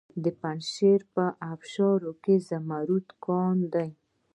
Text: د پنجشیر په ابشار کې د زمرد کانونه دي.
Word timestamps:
د 0.23 0.25
پنجشیر 0.41 0.99
په 1.13 1.25
ابشار 1.51 2.01
کې 2.23 2.35
د 2.39 2.43
زمرد 2.49 3.07
کانونه 3.25 3.67
دي. 3.73 3.89